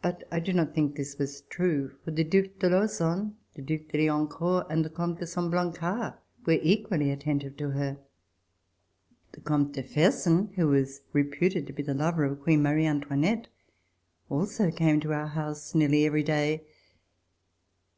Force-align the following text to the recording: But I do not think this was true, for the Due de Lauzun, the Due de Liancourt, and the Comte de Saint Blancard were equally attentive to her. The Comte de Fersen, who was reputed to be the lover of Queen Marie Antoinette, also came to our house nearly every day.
But 0.00 0.26
I 0.32 0.40
do 0.40 0.54
not 0.54 0.74
think 0.74 0.96
this 0.96 1.18
was 1.18 1.42
true, 1.42 1.94
for 2.02 2.12
the 2.12 2.24
Due 2.24 2.46
de 2.48 2.70
Lauzun, 2.70 3.34
the 3.52 3.60
Due 3.60 3.76
de 3.80 3.98
Liancourt, 4.06 4.66
and 4.70 4.82
the 4.82 4.88
Comte 4.88 5.18
de 5.18 5.26
Saint 5.26 5.50
Blancard 5.52 6.16
were 6.46 6.58
equally 6.62 7.10
attentive 7.10 7.54
to 7.58 7.72
her. 7.72 7.98
The 9.32 9.42
Comte 9.42 9.72
de 9.72 9.82
Fersen, 9.82 10.54
who 10.54 10.68
was 10.68 11.02
reputed 11.12 11.66
to 11.66 11.74
be 11.74 11.82
the 11.82 11.92
lover 11.92 12.24
of 12.24 12.40
Queen 12.40 12.62
Marie 12.62 12.86
Antoinette, 12.86 13.48
also 14.30 14.70
came 14.70 14.98
to 15.00 15.12
our 15.12 15.26
house 15.28 15.74
nearly 15.74 16.06
every 16.06 16.22
day. 16.22 16.64